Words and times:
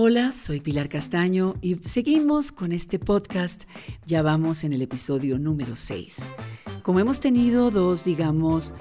Hola, 0.00 0.32
soy 0.32 0.60
Pilar 0.60 0.88
Castaño 0.88 1.56
y 1.60 1.74
seguimos 1.88 2.52
con 2.52 2.70
este 2.70 3.00
podcast. 3.00 3.64
Ya 4.06 4.22
vamos 4.22 4.62
en 4.62 4.72
el 4.72 4.80
episodio 4.80 5.40
número 5.40 5.74
6. 5.74 6.30
Como 6.84 7.00
hemos 7.00 7.18
tenido 7.18 7.72
dos, 7.72 8.04
digamos, 8.04 8.74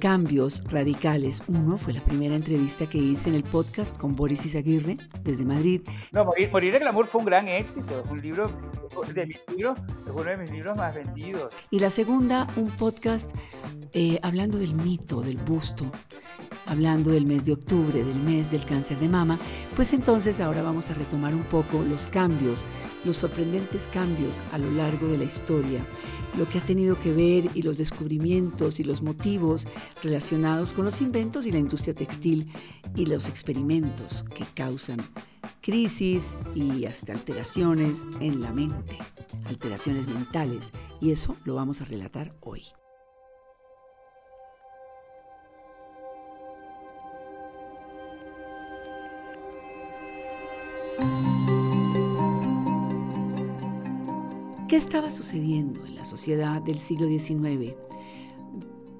cambios 0.00 0.62
radicales. 0.70 1.42
Uno 1.48 1.76
fue 1.76 1.92
la 1.92 2.04
primera 2.04 2.36
entrevista 2.36 2.88
que 2.88 2.98
hice 2.98 3.30
en 3.30 3.34
el 3.34 3.42
podcast 3.42 3.98
con 3.98 4.14
Boris 4.14 4.46
Izaguirre 4.46 4.96
desde 5.24 5.44
Madrid. 5.44 5.82
No, 6.12 6.24
Morir, 6.24 6.52
Morir 6.52 6.74
el 6.76 6.80
Glamour 6.82 7.08
fue 7.08 7.18
un 7.18 7.24
gran 7.24 7.48
éxito. 7.48 8.04
Un 8.08 8.20
libro 8.20 8.48
de 9.12 9.26
mis 9.26 9.40
libros, 9.56 9.76
es 10.06 10.12
uno 10.12 10.22
de 10.22 10.36
mis 10.36 10.52
libros 10.52 10.76
más 10.76 10.94
vendidos. 10.94 11.52
Y 11.72 11.80
la 11.80 11.90
segunda, 11.90 12.46
un 12.54 12.70
podcast 12.70 13.32
eh, 13.92 14.20
hablando 14.22 14.56
del 14.58 14.74
mito, 14.74 15.20
del 15.20 15.38
busto, 15.38 15.90
hablando 16.70 17.10
del 17.10 17.26
mes 17.26 17.44
de 17.44 17.52
octubre, 17.52 18.02
del 18.02 18.18
mes 18.18 18.50
del 18.50 18.64
cáncer 18.64 18.98
de 18.98 19.10
mama. 19.10 19.38
Pues 19.76 19.92
entonces 19.92 20.40
ahora 20.40 20.62
vamos 20.62 20.88
a 20.88 20.94
retomar 20.94 21.34
un 21.34 21.44
poco 21.44 21.82
los 21.82 22.06
cambios, 22.06 22.60
los 23.04 23.18
sorprendentes 23.18 23.88
cambios 23.92 24.40
a 24.52 24.58
lo 24.58 24.70
largo 24.70 25.08
de 25.08 25.18
la 25.18 25.24
historia 25.24 25.84
lo 26.36 26.48
que 26.48 26.58
ha 26.58 26.62
tenido 26.62 26.98
que 26.98 27.12
ver 27.12 27.50
y 27.54 27.62
los 27.62 27.78
descubrimientos 27.78 28.80
y 28.80 28.84
los 28.84 29.02
motivos 29.02 29.66
relacionados 30.02 30.72
con 30.72 30.84
los 30.84 31.00
inventos 31.00 31.46
y 31.46 31.52
la 31.52 31.58
industria 31.58 31.94
textil 31.94 32.52
y 32.94 33.06
los 33.06 33.28
experimentos 33.28 34.24
que 34.34 34.44
causan 34.54 34.98
crisis 35.60 36.36
y 36.54 36.84
hasta 36.86 37.12
alteraciones 37.12 38.04
en 38.20 38.40
la 38.40 38.52
mente, 38.52 38.96
alteraciones 39.46 40.08
mentales, 40.08 40.72
y 41.00 41.10
eso 41.10 41.36
lo 41.44 41.54
vamos 41.54 41.80
a 41.80 41.84
relatar 41.84 42.34
hoy. 42.40 42.62
¿Qué 54.68 54.76
estaba 54.76 55.10
sucediendo 55.10 55.84
en 55.84 55.96
la 55.96 56.04
sociedad 56.04 56.62
del 56.62 56.78
siglo 56.78 57.08
XIX? 57.08 57.74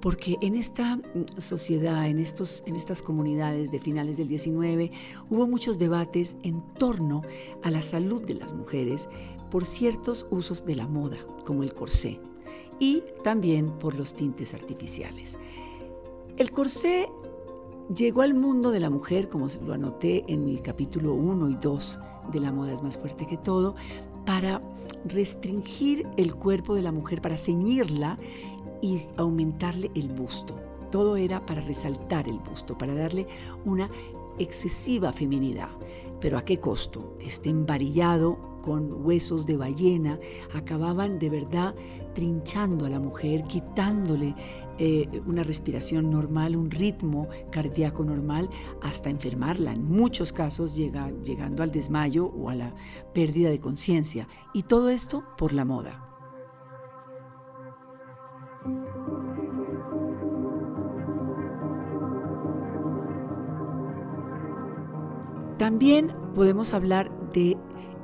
Porque 0.00 0.36
en 0.40 0.56
esta 0.56 0.96
mm, 0.96 1.38
sociedad, 1.38 2.08
en, 2.08 2.18
estos, 2.18 2.64
en 2.66 2.74
estas 2.74 3.02
comunidades 3.02 3.70
de 3.70 3.78
finales 3.78 4.16
del 4.16 4.26
XIX, 4.26 4.90
hubo 5.28 5.46
muchos 5.46 5.78
debates 5.78 6.36
en 6.42 6.62
torno 6.74 7.22
a 7.62 7.70
la 7.70 7.82
salud 7.82 8.20
de 8.22 8.34
las 8.34 8.52
mujeres 8.52 9.08
por 9.50 9.64
ciertos 9.64 10.26
usos 10.30 10.64
de 10.64 10.74
la 10.74 10.88
moda, 10.88 11.18
como 11.44 11.62
el 11.62 11.72
corsé, 11.72 12.18
y 12.80 13.04
también 13.22 13.70
por 13.78 13.94
los 13.94 14.14
tintes 14.14 14.54
artificiales. 14.54 15.38
El 16.36 16.50
corsé 16.50 17.08
llegó 17.94 18.22
al 18.22 18.34
mundo 18.34 18.70
de 18.70 18.80
la 18.80 18.90
mujer, 18.90 19.28
como 19.28 19.48
lo 19.64 19.74
anoté 19.74 20.24
en 20.28 20.44
mi 20.44 20.58
capítulo 20.58 21.14
1 21.14 21.50
y 21.50 21.54
2 21.56 21.98
de 22.32 22.40
La 22.40 22.52
moda 22.52 22.72
es 22.72 22.82
más 22.82 22.96
fuerte 22.96 23.26
que 23.26 23.36
todo, 23.36 23.74
para 24.24 24.62
restringir 25.04 26.06
el 26.16 26.34
cuerpo 26.34 26.74
de 26.74 26.82
la 26.82 26.92
mujer, 26.92 27.20
para 27.20 27.36
ceñirla 27.36 28.18
y 28.80 29.00
aumentarle 29.16 29.90
el 29.94 30.08
busto. 30.08 30.56
Todo 30.92 31.16
era 31.16 31.44
para 31.46 31.60
resaltar 31.60 32.28
el 32.28 32.38
busto, 32.38 32.78
para 32.78 32.94
darle 32.94 33.26
una 33.64 33.88
excesiva 34.38 35.12
feminidad. 35.12 35.70
Pero 36.20 36.38
¿a 36.38 36.44
qué 36.44 36.60
costo? 36.60 37.16
Este 37.20 37.48
embarillado 37.48 38.38
con 38.62 39.04
huesos 39.04 39.46
de 39.46 39.56
ballena 39.56 40.18
acababan 40.54 41.18
de 41.18 41.30
verdad 41.30 41.74
trinchando 42.14 42.86
a 42.86 42.90
la 42.90 43.00
mujer, 43.00 43.44
quitándole 43.44 44.34
eh, 44.82 45.20
una 45.26 45.42
respiración 45.42 46.10
normal, 46.10 46.56
un 46.56 46.70
ritmo 46.70 47.28
cardíaco 47.52 48.02
normal, 48.02 48.48
hasta 48.80 49.10
enfermarla, 49.10 49.74
en 49.74 49.84
muchos 49.84 50.32
casos 50.32 50.74
llega, 50.74 51.10
llegando 51.22 51.62
al 51.62 51.70
desmayo 51.70 52.24
o 52.24 52.48
a 52.48 52.54
la 52.54 52.74
pérdida 53.12 53.50
de 53.50 53.60
conciencia. 53.60 54.26
Y 54.54 54.62
todo 54.62 54.88
esto 54.88 55.22
por 55.36 55.52
la 55.52 55.66
moda. 55.66 56.06
También 65.58 66.14
podemos 66.34 66.72
hablar 66.72 67.10
de 67.34 67.58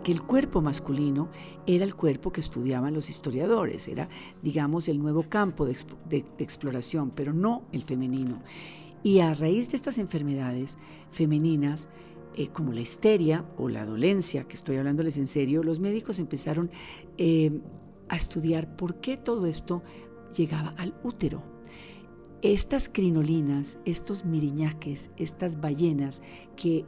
que 0.06 0.12
el 0.12 0.22
cuerpo 0.22 0.62
masculino 0.62 1.31
era 1.67 1.84
el 1.84 1.97
cuerpo 1.97 2.31
que 2.31 2.41
estudiaban 2.41 2.94
los 2.94 3.11
historiadores, 3.11 3.89
era, 3.89 4.09
digamos, 4.41 4.87
el 4.87 5.00
nuevo 5.00 5.25
campo 5.25 5.67
de, 5.67 6.25
exploración, 6.39 7.11
pero 7.11 7.33
no 7.33 7.65
el 7.72 7.83
femenino. 7.83 8.41
Y 9.03 9.19
a 9.19 9.34
raíz 9.34 9.69
de 9.69 9.75
estas 9.75 9.99
enfermedades 9.99 10.78
femeninas, 11.11 11.89
eh, 12.37 12.50
como 12.53 12.72
la 12.72 12.83
histeria 12.83 13.47
o 13.59 13.69
la 13.69 13.84
dolencia, 13.84 14.44
que 14.44 14.55
estoy 14.55 14.77
hablándoles 14.77 15.19
en 15.19 15.27
serio, 15.27 15.65
los 15.65 15.81
médicos 15.81 16.21
empezaron 16.21 16.71
eh, 17.19 17.61
a 18.09 18.15
estudiar 18.15 18.77
por 18.77 19.00
qué 19.00 19.17
todo 19.17 19.47
esto 19.47 19.83
llegaba 20.37 20.73
al 20.78 20.94
útero. 21.03 21.43
Estas 22.43 22.88
crinolinas, 22.88 23.78
estos 23.84 24.25
miriñaques, 24.25 25.11
estas 25.17 25.61
ballenas 25.61 26.23
que 26.55 26.84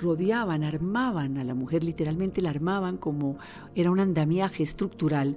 rodeaban, 0.00 0.64
armaban 0.64 1.38
a 1.38 1.44
la 1.44 1.54
mujer, 1.54 1.84
literalmente 1.84 2.42
la 2.42 2.50
armaban 2.50 2.96
como 2.96 3.38
era 3.74 3.90
un 3.90 4.00
andamiaje 4.00 4.62
estructural, 4.62 5.36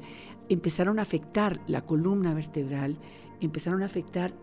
empezaron 0.49 0.99
a 0.99 1.03
afectar 1.03 1.61
la 1.67 1.85
columna 1.85 2.33
vertebral, 2.33 2.97
empezaron 3.41 3.83
a 3.83 3.85
afectar 3.85 4.33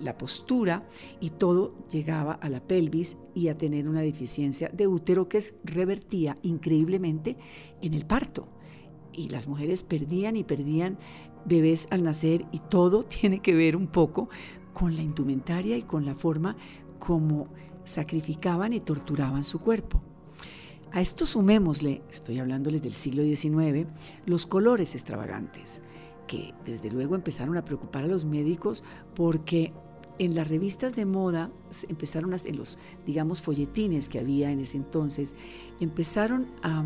la 0.00 0.18
postura 0.18 0.82
y 1.20 1.30
todo 1.30 1.72
llegaba 1.90 2.32
a 2.32 2.48
la 2.48 2.60
pelvis 2.60 3.16
y 3.34 3.48
a 3.48 3.56
tener 3.56 3.88
una 3.88 4.00
deficiencia 4.00 4.68
de 4.72 4.86
útero 4.86 5.28
que 5.28 5.42
revertía 5.64 6.38
increíblemente 6.42 7.36
en 7.80 7.94
el 7.94 8.04
parto. 8.04 8.48
Y 9.12 9.28
las 9.28 9.46
mujeres 9.46 9.82
perdían 9.82 10.36
y 10.36 10.44
perdían 10.44 10.98
bebés 11.44 11.88
al 11.90 12.02
nacer 12.02 12.46
y 12.52 12.58
todo 12.58 13.02
tiene 13.04 13.40
que 13.40 13.54
ver 13.54 13.76
un 13.76 13.86
poco 13.86 14.28
con 14.72 14.96
la 14.96 15.02
indumentaria 15.02 15.76
y 15.76 15.82
con 15.82 16.04
la 16.04 16.14
forma 16.14 16.56
como 16.98 17.48
sacrificaban 17.88 18.72
y 18.72 18.80
torturaban 18.80 19.44
su 19.44 19.60
cuerpo. 19.60 20.02
A 20.92 21.00
esto 21.00 21.26
sumémosle, 21.26 22.02
estoy 22.10 22.38
hablándoles 22.38 22.82
del 22.82 22.94
siglo 22.94 23.22
XIX, 23.22 23.86
los 24.24 24.46
colores 24.46 24.94
extravagantes, 24.94 25.82
que 26.26 26.54
desde 26.64 26.90
luego 26.90 27.14
empezaron 27.14 27.56
a 27.56 27.64
preocupar 27.64 28.04
a 28.04 28.08
los 28.08 28.24
médicos 28.24 28.84
porque 29.14 29.72
en 30.18 30.34
las 30.34 30.48
revistas 30.48 30.96
de 30.96 31.04
moda 31.04 31.50
empezaron 31.88 32.32
a, 32.32 32.36
en 32.44 32.56
los, 32.56 32.78
digamos, 33.06 33.42
folletines 33.42 34.08
que 34.08 34.18
había 34.18 34.50
en 34.50 34.60
ese 34.60 34.76
entonces, 34.76 35.36
empezaron 35.80 36.48
a, 36.62 36.84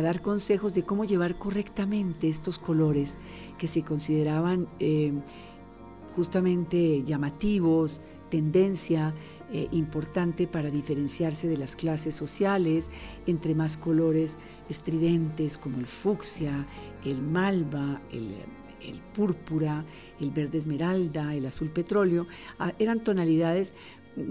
dar 0.00 0.22
consejos 0.22 0.72
de 0.72 0.84
cómo 0.84 1.04
llevar 1.04 1.38
correctamente 1.38 2.28
estos 2.28 2.58
colores 2.58 3.18
que 3.58 3.66
se 3.66 3.82
consideraban 3.82 4.68
eh, 4.78 5.12
justamente 6.14 7.02
llamativos, 7.02 8.00
tendencia, 8.30 9.14
eh, 9.52 9.68
importante 9.72 10.46
para 10.46 10.70
diferenciarse 10.70 11.48
de 11.48 11.56
las 11.56 11.74
clases 11.74 12.14
sociales, 12.14 12.90
entre 13.26 13.54
más 13.54 13.76
colores 13.76 14.38
estridentes 14.68 15.58
como 15.58 15.78
el 15.78 15.86
fucsia, 15.86 16.68
el 17.04 17.20
malva, 17.20 18.00
el, 18.12 18.30
púrpura, 19.12 19.84
el 20.20 20.30
verde 20.30 20.58
esmeralda, 20.58 21.34
el 21.34 21.46
azul 21.46 21.70
petróleo, 21.70 22.28
ah, 22.60 22.72
eran 22.78 23.02
tonalidades 23.02 23.74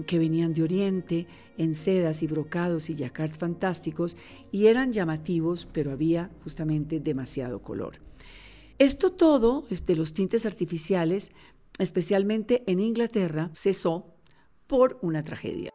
que 0.06 0.18
venían 0.18 0.54
de 0.54 0.62
Oriente, 0.62 1.26
en 1.58 1.74
sedas 1.74 2.22
y 2.22 2.26
brocados 2.26 2.88
y 2.88 2.94
yacards 2.94 3.36
fantásticos, 3.36 4.16
y 4.50 4.68
eran 4.68 4.92
llamativos, 4.92 5.68
pero 5.70 5.92
había 5.92 6.30
justamente 6.44 6.98
demasiado 6.98 7.60
color. 7.60 7.98
Esto 8.78 9.12
todo, 9.12 9.66
de 9.68 9.74
este, 9.74 9.96
los 9.96 10.14
tintes 10.14 10.46
artificiales, 10.46 11.32
especialmente 11.78 12.62
en 12.66 12.80
Inglaterra, 12.80 13.50
cesó 13.52 14.14
por 14.70 14.98
una 15.02 15.24
tragedia. 15.24 15.72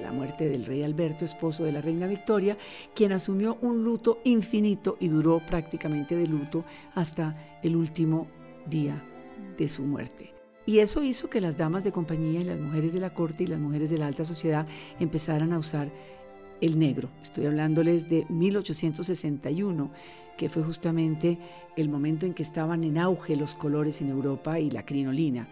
La 0.00 0.10
muerte 0.10 0.48
del 0.48 0.66
rey 0.66 0.82
Alberto, 0.82 1.24
esposo 1.24 1.62
de 1.62 1.70
la 1.70 1.80
reina 1.80 2.08
Victoria, 2.08 2.58
quien 2.92 3.12
asumió 3.12 3.56
un 3.60 3.84
luto 3.84 4.18
infinito 4.24 4.96
y 4.98 5.06
duró 5.06 5.38
prácticamente 5.38 6.16
de 6.16 6.26
luto 6.26 6.64
hasta 6.96 7.34
el 7.62 7.76
último 7.76 8.26
día 8.66 9.00
de 9.56 9.68
su 9.68 9.84
muerte. 9.84 10.34
Y 10.66 10.80
eso 10.80 11.04
hizo 11.04 11.30
que 11.30 11.40
las 11.40 11.56
damas 11.56 11.84
de 11.84 11.92
compañía 11.92 12.40
y 12.40 12.44
las 12.44 12.58
mujeres 12.58 12.92
de 12.92 13.00
la 13.00 13.14
corte 13.14 13.44
y 13.44 13.46
las 13.46 13.60
mujeres 13.60 13.90
de 13.90 13.98
la 13.98 14.08
alta 14.08 14.24
sociedad 14.24 14.66
empezaran 14.98 15.52
a 15.52 15.58
usar 15.58 15.92
el 16.60 16.78
negro. 16.78 17.08
Estoy 17.22 17.46
hablándoles 17.46 18.08
de 18.08 18.26
1861, 18.28 19.90
que 20.36 20.48
fue 20.48 20.62
justamente 20.62 21.38
el 21.76 21.88
momento 21.88 22.26
en 22.26 22.34
que 22.34 22.42
estaban 22.42 22.84
en 22.84 22.98
auge 22.98 23.36
los 23.36 23.54
colores 23.54 24.00
en 24.00 24.08
Europa 24.08 24.58
y 24.58 24.70
la 24.70 24.84
crinolina. 24.84 25.48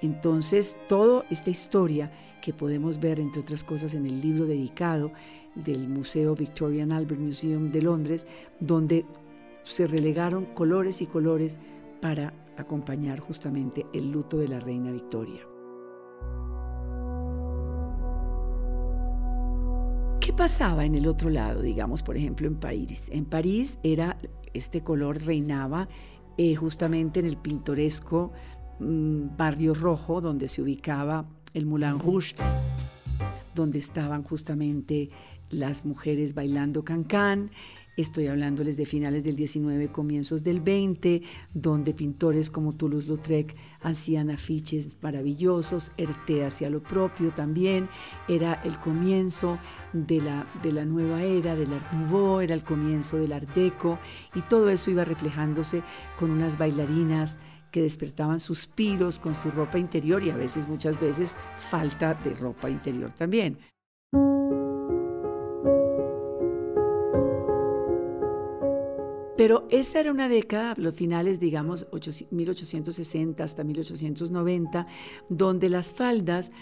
Entonces, 0.00 0.76
toda 0.88 1.24
esta 1.30 1.50
historia 1.50 2.12
que 2.40 2.52
podemos 2.52 3.00
ver, 3.00 3.18
entre 3.18 3.40
otras 3.40 3.64
cosas, 3.64 3.94
en 3.94 4.06
el 4.06 4.20
libro 4.20 4.46
dedicado 4.46 5.12
del 5.54 5.88
Museo 5.88 6.34
Victorian 6.36 6.92
Albert 6.92 7.20
Museum 7.20 7.72
de 7.72 7.82
Londres, 7.82 8.26
donde 8.60 9.04
se 9.64 9.86
relegaron 9.86 10.46
colores 10.46 11.02
y 11.02 11.06
colores 11.06 11.58
para 12.00 12.32
acompañar 12.56 13.20
justamente 13.20 13.86
el 13.92 14.10
luto 14.10 14.38
de 14.38 14.48
la 14.48 14.60
reina 14.60 14.92
Victoria. 14.92 15.57
¿Qué 20.20 20.32
pasaba 20.32 20.84
en 20.84 20.94
el 20.94 21.06
otro 21.06 21.30
lado, 21.30 21.62
digamos, 21.62 22.02
por 22.02 22.16
ejemplo, 22.16 22.46
en 22.46 22.56
París? 22.56 23.08
En 23.12 23.24
París 23.24 23.78
era, 23.82 24.18
este 24.52 24.82
color 24.82 25.22
reinaba 25.22 25.88
eh, 26.36 26.54
justamente 26.54 27.20
en 27.20 27.26
el 27.26 27.36
pintoresco 27.36 28.32
mm, 28.78 29.36
barrio 29.36 29.74
rojo 29.74 30.20
donde 30.20 30.48
se 30.48 30.62
ubicaba 30.62 31.26
el 31.54 31.66
Moulin 31.66 31.98
Rouge, 31.98 32.34
donde 33.54 33.78
estaban 33.78 34.22
justamente 34.22 35.10
las 35.50 35.84
mujeres 35.84 36.34
bailando 36.34 36.84
cancán, 36.84 37.50
Estoy 37.98 38.28
hablándoles 38.28 38.76
de 38.76 38.86
finales 38.86 39.24
del 39.24 39.34
19, 39.34 39.88
comienzos 39.88 40.44
del 40.44 40.60
20, 40.60 41.20
donde 41.52 41.94
pintores 41.94 42.48
como 42.48 42.76
Toulouse-Lautrec 42.76 43.56
hacían 43.80 44.30
afiches 44.30 44.90
maravillosos, 45.02 45.90
Herté 45.96 46.44
hacía 46.44 46.70
lo 46.70 46.80
propio 46.80 47.32
también, 47.32 47.88
era 48.28 48.52
el 48.62 48.78
comienzo 48.78 49.58
de 49.92 50.20
la, 50.20 50.46
de 50.62 50.70
la 50.70 50.84
nueva 50.84 51.24
era, 51.24 51.56
del 51.56 51.72
Art 51.72 51.92
Nouveau, 51.92 52.40
era 52.40 52.54
el 52.54 52.62
comienzo 52.62 53.16
del 53.16 53.32
Art 53.32 53.52
Deco, 53.52 53.98
y 54.32 54.42
todo 54.42 54.68
eso 54.70 54.92
iba 54.92 55.04
reflejándose 55.04 55.82
con 56.20 56.30
unas 56.30 56.56
bailarinas 56.56 57.38
que 57.72 57.82
despertaban 57.82 58.38
suspiros 58.38 59.18
con 59.18 59.34
su 59.34 59.50
ropa 59.50 59.76
interior 59.76 60.22
y 60.22 60.30
a 60.30 60.36
veces, 60.36 60.68
muchas 60.68 61.00
veces, 61.00 61.34
falta 61.56 62.14
de 62.14 62.32
ropa 62.34 62.70
interior 62.70 63.12
también. 63.12 63.58
Pero 69.48 69.66
esa 69.70 70.00
era 70.00 70.12
una 70.12 70.28
década, 70.28 70.74
los 70.76 70.94
finales, 70.94 71.40
digamos, 71.40 71.86
1860 72.30 73.42
hasta 73.42 73.64
1890, 73.64 74.86
donde 75.30 75.70
las 75.70 75.90
faldas 75.90 76.52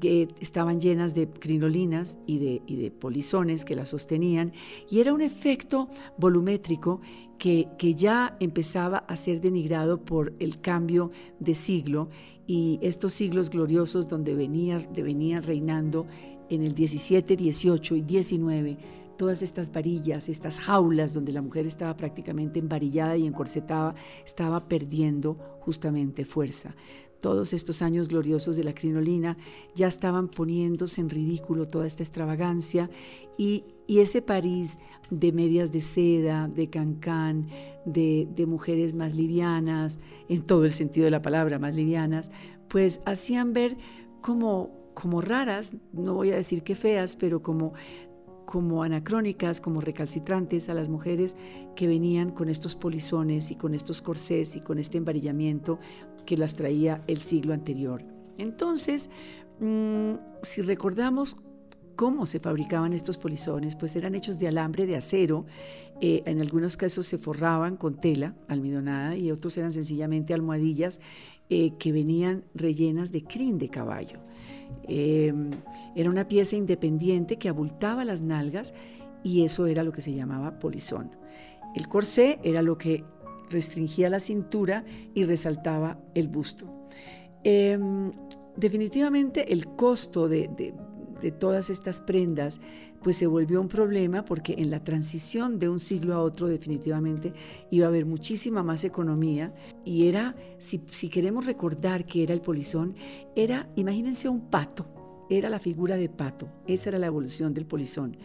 que 0.00 0.26
estaban 0.40 0.80
llenas 0.80 1.14
de 1.14 1.28
crinolinas 1.28 2.18
y 2.26 2.38
de, 2.38 2.90
polizones 2.90 3.64
que 3.64 3.76
las 3.76 3.90
sostenían, 3.90 4.54
y 4.90 4.98
era 4.98 5.14
un 5.14 5.20
efecto 5.20 5.88
volumétrico 6.18 7.00
que, 7.38 7.68
que, 7.78 7.94
ya 7.94 8.36
empezaba 8.40 8.98
a 8.98 9.16
ser 9.16 9.40
denigrado 9.40 10.04
por 10.04 10.34
el 10.40 10.60
cambio 10.60 11.12
de 11.38 11.54
siglo 11.54 12.08
y 12.44 12.80
estos 12.82 13.12
siglos 13.12 13.50
gloriosos 13.50 14.08
donde 14.08 14.34
venía, 14.34 14.84
venían 14.96 15.44
reinando 15.44 16.08
en 16.50 16.64
el 16.64 16.74
17, 16.74 17.36
18 17.36 17.94
y 17.94 18.02
19 18.02 18.78
todas 19.16 19.42
estas 19.42 19.72
varillas, 19.72 20.28
estas 20.28 20.60
jaulas 20.60 21.14
donde 21.14 21.32
la 21.32 21.42
mujer 21.42 21.66
estaba 21.66 21.96
prácticamente 21.96 22.58
embarillada 22.58 23.16
y 23.16 23.26
encorsetada, 23.26 23.94
estaba 24.24 24.68
perdiendo 24.68 25.34
justamente 25.60 26.24
fuerza. 26.24 26.74
Todos 27.20 27.52
estos 27.52 27.82
años 27.82 28.08
gloriosos 28.08 28.56
de 28.56 28.64
la 28.64 28.74
crinolina 28.74 29.36
ya 29.74 29.86
estaban 29.86 30.28
poniéndose 30.28 31.00
en 31.00 31.10
ridículo 31.10 31.66
toda 31.66 31.86
esta 31.86 32.02
extravagancia 32.02 32.90
y, 33.38 33.64
ese 33.88 34.20
París 34.20 34.78
de 35.10 35.30
medias 35.30 35.72
de 35.72 35.80
seda, 35.80 36.48
de 36.48 36.68
cancán, 36.68 37.48
de, 37.84 38.28
de 38.34 38.46
mujeres 38.46 38.94
más 38.94 39.14
livianas, 39.14 40.00
en 40.28 40.42
todo 40.42 40.64
el 40.64 40.72
sentido 40.72 41.04
de 41.04 41.12
la 41.12 41.22
palabra, 41.22 41.60
más 41.60 41.76
livianas, 41.76 42.32
pues 42.68 43.00
hacían 43.06 43.52
ver 43.52 43.76
como 44.20 44.86
como 44.96 45.20
raras, 45.20 45.74
no 45.92 46.14
voy 46.14 46.32
a 46.32 46.36
decir 46.36 46.62
que 46.62 46.74
feas, 46.74 47.16
pero 47.16 47.42
como 47.42 47.74
como 48.46 48.82
anacrónicas, 48.82 49.60
como 49.60 49.80
recalcitrantes 49.80 50.70
a 50.70 50.74
las 50.74 50.88
mujeres 50.88 51.36
que 51.74 51.86
venían 51.86 52.30
con 52.30 52.48
estos 52.48 52.74
polizones 52.76 53.50
y 53.50 53.56
con 53.56 53.74
estos 53.74 54.00
corsés 54.00 54.56
y 54.56 54.60
con 54.60 54.78
este 54.78 54.96
embarillamiento 54.96 55.78
que 56.24 56.36
las 56.38 56.54
traía 56.54 57.02
el 57.08 57.18
siglo 57.18 57.52
anterior. 57.52 58.02
Entonces, 58.38 59.10
mm, 59.60 60.14
si 60.42 60.62
recordamos 60.62 61.36
cómo 61.96 62.26
se 62.26 62.40
fabricaban 62.40 62.92
estos 62.92 63.18
polizones, 63.18 63.74
pues 63.74 63.96
eran 63.96 64.14
hechos 64.14 64.38
de 64.38 64.48
alambre 64.48 64.86
de 64.86 64.96
acero, 64.96 65.46
eh, 66.00 66.22
en 66.26 66.40
algunos 66.40 66.76
casos 66.76 67.06
se 67.06 67.18
forraban 67.18 67.76
con 67.76 67.94
tela 67.94 68.34
almidonada 68.48 69.16
y 69.16 69.30
otros 69.30 69.56
eran 69.56 69.72
sencillamente 69.72 70.34
almohadillas 70.34 71.00
eh, 71.48 71.72
que 71.78 71.92
venían 71.92 72.44
rellenas 72.54 73.12
de 73.12 73.24
crin 73.24 73.58
de 73.58 73.70
caballo. 73.70 74.20
Em, 74.88 75.50
era 75.94 76.10
una 76.10 76.28
pieza 76.28 76.56
independiente 76.56 77.38
que 77.38 77.48
abultaba 77.48 78.04
las 78.04 78.22
nalgas 78.22 78.72
y 79.22 79.44
eso 79.44 79.66
era 79.66 79.82
lo 79.82 79.92
que 79.92 80.02
se 80.02 80.14
llamaba 80.14 80.58
polizón. 80.58 81.10
El 81.74 81.88
corsé 81.88 82.38
era 82.42 82.62
lo 82.62 82.78
que 82.78 83.04
restringía 83.50 84.10
la 84.10 84.20
cintura 84.20 84.84
y 85.14 85.24
resaltaba 85.24 85.98
el 86.14 86.28
busto. 86.28 86.66
Em, 87.42 88.12
definitivamente 88.56 89.52
el 89.52 89.66
costo 89.66 90.28
de, 90.28 90.48
de 90.56 90.74
todas 91.32 91.70
estas 91.70 92.00
prendas, 92.00 92.60
pues 93.02 93.16
se 93.16 93.26
volvió 93.26 93.60
un 93.60 93.68
problema 93.68 94.24
porque 94.24 94.54
en 94.58 94.70
la 94.70 94.82
transición 94.82 95.58
de 95.58 95.68
un 95.68 95.78
siglo 95.78 96.14
a 96.14 96.22
otro 96.22 96.46
definitivamente 96.46 97.32
iba 97.70 97.86
a 97.86 97.88
haber 97.88 98.06
muchísima 98.06 98.62
más 98.62 98.84
economía 98.84 99.54
y 99.84 100.08
era, 100.08 100.34
si, 100.58 100.82
si 100.90 101.08
queremos 101.08 101.46
recordar 101.46 102.06
que 102.06 102.22
era 102.22 102.34
el 102.34 102.40
polizón, 102.40 102.94
era, 103.34 103.68
imagínense 103.76 104.28
un 104.28 104.50
pato, 104.50 105.26
era 105.30 105.50
la 105.50 105.58
figura 105.58 105.96
de 105.96 106.08
pato, 106.08 106.48
esa 106.66 106.90
era 106.90 106.98
la 106.98 107.06
evolución 107.06 107.54
del 107.54 107.66
polizón. 107.66 108.16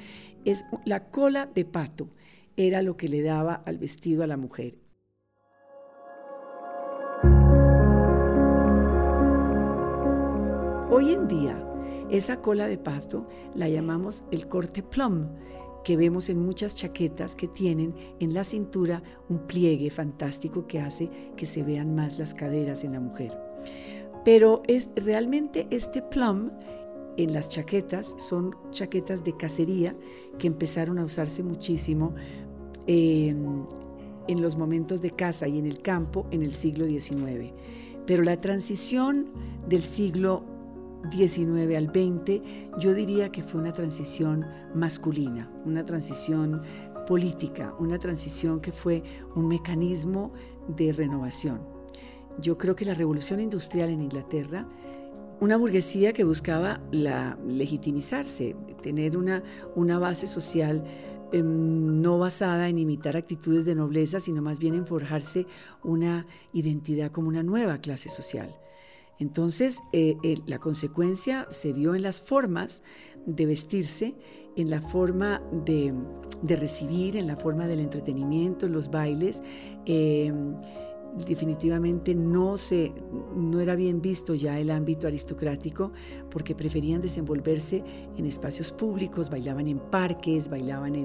Es 0.45 0.65
la 0.85 1.11
cola 1.11 1.45
de 1.45 1.65
pato 1.65 2.09
era 2.57 2.81
lo 2.81 2.97
que 2.97 3.07
le 3.07 3.21
daba 3.21 3.55
al 3.65 3.77
vestido 3.77 4.23
a 4.23 4.27
la 4.27 4.37
mujer. 4.37 4.75
Hoy 10.89 11.13
en 11.13 11.27
día, 11.27 11.70
esa 12.11 12.41
cola 12.41 12.67
de 12.67 12.77
pasto 12.77 13.25
la 13.55 13.69
llamamos 13.69 14.25
el 14.31 14.47
corte 14.47 14.83
plum, 14.83 15.29
que 15.83 15.95
vemos 15.95 16.29
en 16.29 16.45
muchas 16.45 16.75
chaquetas 16.75 17.35
que 17.35 17.47
tienen 17.47 17.95
en 18.19 18.33
la 18.33 18.43
cintura 18.43 19.01
un 19.29 19.47
pliegue 19.47 19.89
fantástico 19.89 20.67
que 20.67 20.79
hace 20.79 21.09
que 21.37 21.45
se 21.45 21.63
vean 21.63 21.95
más 21.95 22.19
las 22.19 22.33
caderas 22.33 22.83
en 22.83 22.91
la 22.91 22.99
mujer. 22.99 23.37
Pero 24.23 24.61
es 24.67 24.89
realmente 24.95 25.67
este 25.71 26.01
plum 26.01 26.51
en 27.17 27.33
las 27.33 27.49
chaquetas 27.49 28.13
son 28.17 28.55
chaquetas 28.71 29.23
de 29.23 29.35
cacería 29.35 29.95
que 30.37 30.47
empezaron 30.47 30.99
a 30.99 31.05
usarse 31.05 31.43
muchísimo 31.43 32.13
en, 32.87 33.65
en 34.27 34.41
los 34.41 34.57
momentos 34.57 35.01
de 35.01 35.11
caza 35.11 35.47
y 35.47 35.57
en 35.57 35.65
el 35.65 35.81
campo 35.81 36.27
en 36.31 36.43
el 36.43 36.53
siglo 36.53 36.85
XIX. 36.85 37.53
Pero 38.05 38.23
la 38.23 38.39
transición 38.39 39.27
del 39.68 39.81
siglo 39.81 40.50
19 41.09 41.77
al 41.77 41.87
20, 41.87 42.41
yo 42.79 42.93
diría 42.93 43.31
que 43.31 43.43
fue 43.43 43.59
una 43.59 43.71
transición 43.71 44.45
masculina, 44.75 45.51
una 45.65 45.85
transición 45.85 46.61
política, 47.07 47.73
una 47.79 47.97
transición 47.97 48.61
que 48.61 48.71
fue 48.71 49.03
un 49.35 49.47
mecanismo 49.47 50.31
de 50.67 50.93
renovación. 50.93 51.61
Yo 52.39 52.57
creo 52.57 52.75
que 52.75 52.85
la 52.85 52.93
revolución 52.93 53.39
industrial 53.39 53.89
en 53.89 54.01
Inglaterra, 54.01 54.67
una 55.39 55.57
burguesía 55.57 56.13
que 56.13 56.23
buscaba 56.23 56.79
la, 56.91 57.37
legitimizarse, 57.47 58.55
tener 58.81 59.17
una, 59.17 59.43
una 59.75 59.97
base 59.97 60.27
social 60.27 60.83
em, 61.31 62.01
no 62.01 62.19
basada 62.19 62.69
en 62.69 62.77
imitar 62.77 63.17
actitudes 63.17 63.65
de 63.65 63.75
nobleza, 63.75 64.19
sino 64.19 64.41
más 64.41 64.59
bien 64.59 64.75
en 64.75 64.85
forjarse 64.85 65.47
una 65.83 66.27
identidad 66.53 67.11
como 67.11 67.27
una 67.27 67.43
nueva 67.43 67.79
clase 67.79 68.09
social. 68.09 68.55
Entonces, 69.21 69.83
eh, 69.94 70.18
la 70.47 70.57
consecuencia 70.57 71.45
se 71.51 71.73
vio 71.73 71.94
en 71.94 72.01
las 72.01 72.21
formas 72.21 72.81
de 73.28 73.45
vestirse, 73.45 74.16
en 74.56 74.71
la 74.71 74.81
forma 74.81 75.44
de, 75.63 75.94
recibir, 76.56 77.16
en 77.18 77.28
la 77.28 77.35
forma 77.35 77.68
del 77.68 77.81
entretenimiento, 77.81 78.66
en 78.66 78.71
los 78.71 78.90
bailes. 78.90 79.44
Em, 79.85 80.56
definitivamente 81.28 82.16
no, 82.16 82.57
se, 82.57 82.94
no 83.35 83.59
era 83.59 83.75
bien 83.75 84.01
visto 84.01 84.33
ya 84.33 84.59
el 84.59 84.71
ámbito 84.71 85.06
aristocrático 85.06 85.92
porque 86.31 86.56
preferían 86.56 87.01
desenvolverse 87.01 87.83
en 88.18 88.25
espacios 88.25 88.71
públicos, 88.71 89.30
bailaban 89.30 89.68
en 89.68 89.78
parques, 89.78 90.49
bailaban 90.49 90.95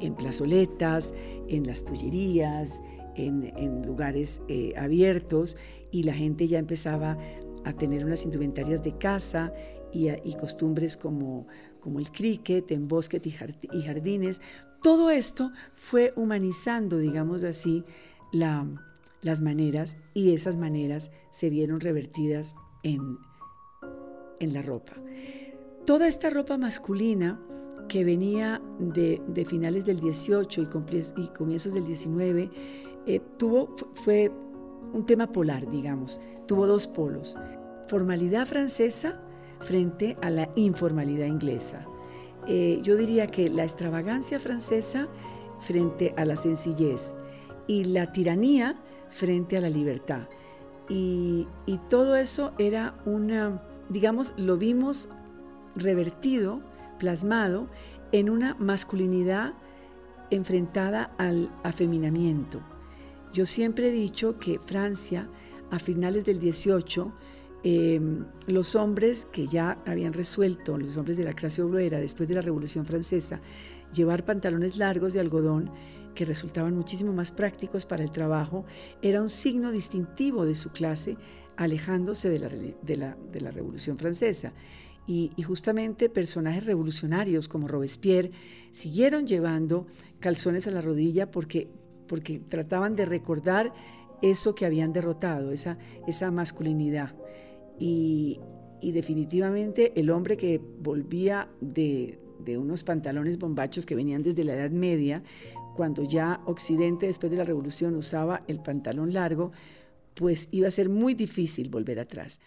en, 0.00 0.14
plazoletas, 0.16 1.14
en 1.48 1.66
las 1.66 1.82
tullerías, 1.86 2.82
en, 3.16 3.86
lugares 3.86 4.42
eh, 4.48 4.74
abiertos 4.76 5.56
y 5.90 6.02
la 6.02 6.12
gente 6.12 6.48
ya 6.48 6.58
empezaba 6.58 7.16
a 7.64 7.72
tener 7.72 8.04
unas 8.04 8.24
indumentarias 8.24 8.82
de 8.82 8.96
casa 8.98 9.52
y, 9.92 10.34
costumbres 10.34 10.96
como, 10.96 11.46
como 11.80 12.00
el 12.00 12.10
cricket 12.10 12.70
en 12.72 12.88
bosques 12.88 13.22
y 13.26 13.82
jardines. 13.82 14.40
Todo 14.82 15.10
esto 15.10 15.52
fue 15.72 16.12
humanizando, 16.16 16.98
digamos 16.98 17.44
así, 17.44 17.84
la, 18.32 18.66
las 19.22 19.40
maneras 19.40 19.96
y 20.12 20.34
esas 20.34 20.56
maneras 20.56 21.10
se 21.30 21.48
vieron 21.48 21.80
revertidas 21.80 22.54
en, 22.82 23.18
en 24.40 24.52
la 24.52 24.62
ropa. 24.62 24.92
Toda 25.86 26.08
esta 26.08 26.30
ropa 26.30 26.58
masculina 26.58 27.40
que 27.88 28.04
venía 28.04 28.62
de, 28.78 29.46
finales 29.46 29.84
del 29.84 30.00
18 30.00 30.62
y, 30.62 31.28
comienzos 31.28 31.74
del 31.74 31.86
19, 31.86 32.50
eh, 33.06 33.20
tuvo, 33.38 33.74
fue 33.94 34.32
un 34.94 35.04
tema 35.04 35.26
polar, 35.26 35.68
digamos. 35.70 36.20
Tuvo 36.46 36.66
dos 36.66 36.86
polos. 36.86 37.36
Formalidad 37.88 38.46
francesa 38.46 39.20
frente 39.60 40.16
a 40.22 40.30
la 40.30 40.48
informalidad 40.56 41.26
inglesa. 41.26 41.86
eh, 42.46 42.80
yo 42.82 42.96
diría 42.96 43.26
que 43.26 43.48
la 43.48 43.64
extravagancia 43.64 44.38
francesa 44.38 45.08
frente 45.60 46.14
a 46.16 46.24
la 46.24 46.36
sencillez 46.36 47.14
y 47.66 47.84
la 47.84 48.12
tiranía 48.12 48.76
frente 49.08 49.56
a 49.56 49.60
la 49.60 49.70
libertad. 49.70 50.28
Y, 50.88 51.48
y 51.64 51.78
todo 51.88 52.16
eso 52.16 52.52
era 52.58 52.94
una, 53.06 53.62
digamos, 53.88 54.34
lo 54.36 54.58
vimos 54.58 55.08
revertido, 55.74 56.60
plasmado 56.98 57.68
en 58.12 58.28
una 58.28 58.54
masculinidad 58.58 59.54
enfrentada 60.30 61.14
al 61.16 61.50
afeminamiento. 61.62 62.60
Yo 63.34 63.46
siempre 63.46 63.88
he 63.88 63.90
dicho 63.90 64.38
que 64.38 64.60
Francia, 64.60 65.28
a 65.72 65.80
finales 65.80 66.24
del 66.24 66.38
18, 66.38 67.12
em, 67.64 68.26
los 68.46 68.76
hombres 68.76 69.24
que 69.24 69.48
ya 69.48 69.82
habían 69.86 70.12
resuelto, 70.12 70.78
los 70.78 70.96
hombres 70.96 71.16
de 71.16 71.24
la 71.24 71.32
clase 71.32 71.60
obrera 71.60 71.98
después 71.98 72.28
de 72.28 72.36
la 72.36 72.42
Revolución 72.42 72.86
Francesa, 72.86 73.40
llevar 73.92 74.24
pantalones 74.24 74.76
largos 74.76 75.14
de 75.14 75.20
algodón 75.20 75.72
que 76.14 76.24
resultaban 76.24 76.76
muchísimo 76.76 77.12
más 77.12 77.32
prácticos 77.32 77.84
para 77.84 78.04
el 78.04 78.12
trabajo, 78.12 78.66
era 79.02 79.20
un 79.20 79.28
signo 79.28 79.72
distintivo 79.72 80.46
de 80.46 80.54
su 80.54 80.70
clase, 80.70 81.16
alejándose 81.56 82.30
de 82.30 82.38
la, 82.96 83.50
Revolución 83.50 83.98
Francesa. 83.98 84.52
Y, 85.08 85.32
justamente 85.42 86.08
personajes 86.08 86.66
revolucionarios 86.66 87.48
como 87.48 87.66
Robespierre 87.66 88.30
siguieron 88.70 89.26
llevando 89.26 89.88
calzones 90.20 90.68
a 90.68 90.70
la 90.70 90.82
rodilla 90.82 91.32
porque, 91.32 91.68
porque 92.06 92.40
trataban 92.40 92.96
de 92.96 93.06
recordar 93.06 93.72
eso 94.22 94.54
que 94.54 94.66
habían 94.66 94.92
derrotado, 94.92 95.52
esa, 95.52 95.78
esa 96.06 96.30
masculinidad. 96.30 97.14
Y, 97.78 98.40
y 98.80 98.92
definitivamente 98.92 99.98
el 99.98 100.10
hombre 100.10 100.36
que 100.36 100.60
volvía 100.80 101.48
de, 101.60 102.18
de 102.44 102.58
unos 102.58 102.84
pantalones 102.84 103.38
bombachos 103.38 103.86
que 103.86 103.94
venían 103.94 104.22
desde 104.22 104.44
la 104.44 104.54
Edad 104.54 104.70
Media, 104.70 105.22
cuando 105.76 106.04
ya 106.04 106.40
Occidente 106.46 107.06
después 107.06 107.30
de 107.30 107.38
la 107.38 107.44
Revolución 107.44 107.96
usaba 107.96 108.42
el 108.46 108.60
pantalón 108.60 109.12
largo, 109.12 109.52
pues 110.14 110.48
iba 110.52 110.68
a 110.68 110.70
ser 110.70 110.88
muy 110.88 111.14
difícil 111.14 111.68
volver 111.68 111.98
atrás. 111.98 112.40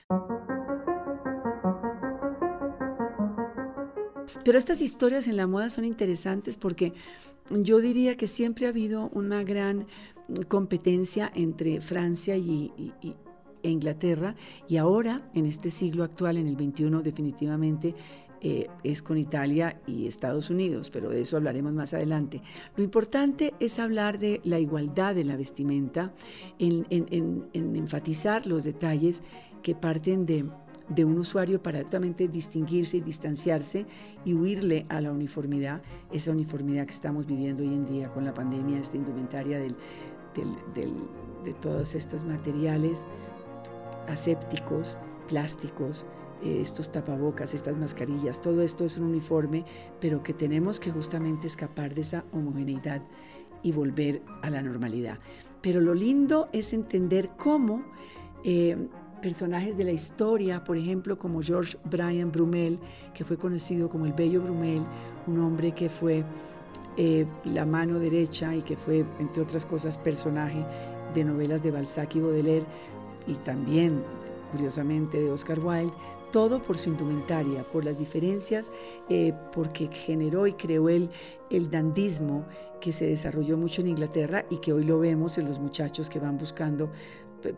Pero 4.44 4.58
estas 4.58 4.82
historias 4.82 5.28
en 5.28 5.38
la 5.38 5.48
moda 5.48 5.70
son 5.70 5.86
interesantes 5.86 6.58
porque 6.58 6.94
yo 7.50 7.80
diría 7.80 8.18
que 8.18 8.28
siempre 8.28 8.66
ha 8.66 8.70
habido 8.70 9.10
una 9.14 9.44
gran 9.44 9.88
competencia 10.48 11.32
entre 11.34 11.82
Francia 11.82 12.36
y, 12.36 12.72
e 13.64 13.70
Inglaterra 13.70 14.36
y 14.68 14.78
ahora, 14.78 15.30
en 15.34 15.46
este 15.46 15.72
siglo 15.72 16.04
actual, 16.04 16.38
en 16.38 16.48
el 16.48 16.56
21, 16.56 17.02
definitivamente 17.02 17.96
eh, 18.40 18.68
es 18.84 19.02
con 19.02 19.18
Italia 19.18 19.82
y 19.88 20.08
Estados 20.08 20.52
Unidos, 20.52 20.92
pero 20.92 21.10
de 21.10 21.22
eso 21.22 21.38
hablaremos 21.38 21.74
más 21.74 21.94
adelante. 21.94 22.42
Lo 22.76 22.84
importante 22.84 23.56
es 23.60 23.80
hablar 23.80 24.20
de 24.20 24.42
la 24.44 24.60
igualdad 24.60 25.16
de 25.16 25.24
la 25.24 25.36
vestimenta, 25.36 26.14
en, 26.60 26.86
enfatizar 27.54 28.46
los 28.46 28.64
detalles 28.64 29.24
que 29.64 29.74
parten 29.74 30.28
de, 30.28 30.46
un 30.90 31.18
usuario 31.18 31.62
para 31.62 31.84
totalmente 31.84 32.28
distinguirse 32.28 32.98
y 32.98 33.02
distanciarse 33.02 33.86
y 34.26 34.34
huirle 34.34 34.86
a 34.90 35.02
la 35.02 35.12
uniformidad, 35.12 35.82
esa 36.12 36.32
uniformidad 36.32 36.86
que 36.86 36.94
estamos 36.94 37.26
viviendo 37.26 37.64
hoy 37.64 37.70
en 37.70 37.86
día 37.86 38.10
con 38.10 38.26
la 38.26 38.34
pandemia, 38.34 38.80
esta 38.80 38.98
indumentaria 38.98 39.60
de 39.60 39.74
todos 41.62 41.96
estos 41.96 42.24
materiales 42.24 43.06
asépticos, 44.08 44.98
plásticos, 45.28 46.06
eh, 46.44 46.62
estos 46.62 46.92
tapabocas, 46.92 47.54
estas 47.54 47.78
mascarillas, 47.78 48.42
todo 48.42 48.62
esto 48.62 48.86
es 48.86 48.98
un 48.98 49.06
uniforme, 49.06 49.66
pero 50.00 50.24
que 50.24 50.34
tenemos 50.34 50.80
que 50.80 50.92
justamente 50.92 51.48
escapar 51.48 51.96
de 51.96 52.02
esa 52.02 52.26
homogeneidad 52.32 53.02
y 53.64 53.72
volver 53.72 54.22
a 54.42 54.50
la 54.50 54.62
normalidad. 54.62 55.20
Pero 55.62 55.82
lo 55.82 55.96
lindo 55.96 56.48
es 56.54 56.74
entender 56.74 57.32
cómo 57.38 57.84
eh, 58.44 58.78
personajes 59.22 59.78
de 59.78 59.84
la 59.84 59.92
historia, 59.92 60.64
por 60.64 60.78
ejemplo, 60.78 61.18
como 61.18 61.42
George 61.42 61.78
Brian 61.84 62.32
Brumel, 62.32 62.80
que 63.14 63.24
fue 63.24 63.38
conocido 63.38 63.90
como 63.90 64.06
el 64.06 64.14
Bello 64.14 64.42
Brumel, 64.42 64.84
un 65.28 65.40
hombre 65.40 65.74
que 65.74 65.90
fue 65.90 66.24
eh, 66.98 67.26
la 67.46 67.66
mano 67.66 68.00
derecha 68.00 68.56
y 68.56 68.62
que 68.62 68.76
fue, 68.76 69.06
entre 69.20 69.42
otras 69.42 69.66
cosas, 69.66 69.98
personaje 69.98 70.66
de 71.14 71.24
novelas 71.24 71.62
de 71.62 71.72
Balzac 71.72 72.16
y 72.16 72.20
Baudelaire, 72.20 72.66
y 73.28 73.34
también, 73.36 74.04
curiosamente, 74.52 75.22
de 75.22 75.32
Oscar 75.32 75.60
Wilde, 75.60 75.94
todo 76.32 76.62
por 76.62 76.78
su 76.78 76.90
indumentaria, 76.90 77.64
por 77.64 77.86
las 77.86 77.98
diferencias, 77.98 78.72
eh, 79.10 79.34
porque 79.54 79.88
generó 79.88 80.48
y 80.48 80.54
creó 80.54 80.90
el, 80.90 81.10
el 81.50 81.70
dandismo 81.70 82.46
que 82.82 82.94
se 82.94 83.06
desarrolló 83.06 83.58
mucho 83.58 83.82
en 83.82 83.88
Inglaterra 83.88 84.46
y 84.50 84.58
que 84.58 84.74
hoy 84.74 84.84
lo 84.84 85.00
vemos 85.00 85.38
en 85.38 85.46
los 85.46 85.60
muchachos 85.60 86.10
que 86.10 86.20
van 86.20 86.38
buscando 86.38 86.92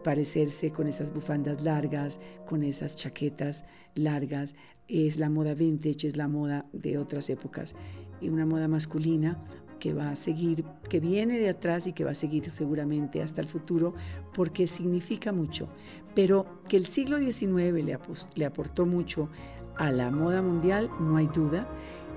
parecerse 0.04 0.72
con 0.72 0.88
esas 0.88 1.14
bufandas 1.14 1.62
largas, 1.62 2.20
con 2.46 2.64
esas 2.64 2.96
chaquetas 2.96 3.66
largas. 3.96 4.56
Es 4.88 5.18
la 5.18 5.30
moda 5.30 5.54
vintage, 5.54 6.08
es 6.08 6.18
la 6.18 6.28
moda 6.28 6.66
de 6.74 6.98
otras 6.98 7.30
épocas 7.30 7.76
y 8.22 8.30
una 8.30 8.46
moda 8.46 8.68
masculina 8.68 9.44
que 9.80 9.94
va 9.94 10.10
a 10.10 10.16
seguir, 10.16 10.66
que 10.90 11.00
viene 11.00 11.40
de 11.40 11.50
atrás 11.50 11.88
y 11.88 11.94
que 11.94 12.04
va 12.04 12.12
a 12.12 12.16
seguir 12.16 12.50
seguramente 12.50 13.22
hasta 13.22 13.42
el 13.42 13.48
futuro, 13.48 13.94
porque 14.34 14.68
significa 14.68 15.32
mucho. 15.32 15.70
Pero 16.16 16.62
que 16.68 16.76
el 16.76 16.86
siglo 16.86 17.18
XIX 17.18 17.74
le, 17.74 17.98
le 18.36 18.46
aportó 18.46 18.86
mucho 18.86 19.30
a 19.78 19.92
la 19.92 20.12
moda 20.12 20.42
mundial, 20.42 20.90
no 21.00 21.16
hay 21.16 21.28
duda, 21.28 21.70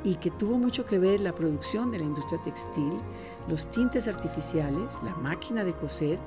y 0.05 0.17
que 0.17 0.31
tuvo 0.31 0.59
mucho 0.59 0.85
que 0.85 0.99
ver 0.99 1.21
la 1.21 1.35
producción 1.35 1.91
de 1.91 1.99
la 1.99 2.05
industria 2.05 2.41
textil, 2.41 2.93
los 3.49 3.71
tintes 3.71 4.09
artificiales, 4.09 4.97
la 5.05 5.15
máquina 5.17 5.65
de 5.65 5.73
coser, 5.73 6.19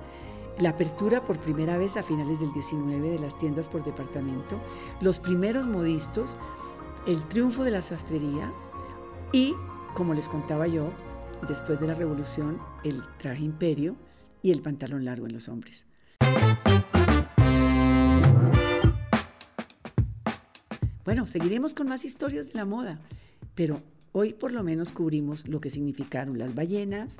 la 0.59 0.69
apertura 0.69 1.23
por 1.23 1.37
primera 1.39 1.77
vez 1.77 1.97
a 1.97 2.03
finales 2.03 2.39
del 2.39 2.53
XIX 2.53 3.01
de 3.01 3.19
las 3.19 3.37
tiendas 3.37 3.67
por 3.67 3.83
departamento, 3.83 4.61
los 5.01 5.19
primeros 5.19 5.67
modistos, 5.67 6.37
el 7.05 7.23
triunfo 7.25 7.63
de 7.63 7.71
la 7.71 7.81
sastrería 7.81 8.53
y, 9.31 9.53
como 9.93 10.13
les 10.13 10.29
contaba 10.29 10.67
yo, 10.67 10.91
después 11.47 11.79
de 11.79 11.87
la 11.87 11.95
revolución, 11.95 12.59
el 12.83 13.01
traje 13.17 13.43
imperio 13.43 13.95
y 14.41 14.51
el 14.51 14.61
pantalón 14.61 15.03
largo 15.03 15.25
en 15.25 15.33
los 15.33 15.49
hombres. 15.49 15.85
Bueno, 21.03 21.27
seguiremos 21.27 21.75
con 21.75 21.87
más 21.87 22.03
historias 22.03 22.47
de 22.47 22.55
la 22.55 22.65
moda, 22.65 22.99
pero 23.55 23.81
hoy 24.11 24.33
por 24.33 24.51
lo 24.51 24.63
menos 24.63 24.91
cubrimos 24.91 25.47
lo 25.47 25.59
que 25.59 25.69
significaron 25.69 26.37
las 26.37 26.53
ballenas, 26.53 27.17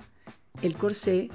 el 0.62 0.75
corsé, 0.75 1.30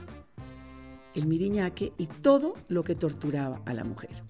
el 1.14 1.26
miriñaque 1.26 1.92
y 1.98 2.06
todo 2.06 2.54
lo 2.68 2.84
que 2.84 2.94
torturaba 2.94 3.60
a 3.66 3.74
la 3.74 3.84
mujer. 3.84 4.22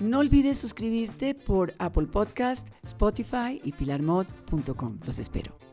No 0.00 0.20
olvides 0.20 0.56
suscribirte 0.56 1.34
por 1.34 1.74
Apple 1.78 2.06
Podcast, 2.06 2.68
Spotify 2.82 3.60
y 3.62 3.72
pilarmod.com. 3.72 4.98
Los 5.04 5.18
espero. 5.18 5.69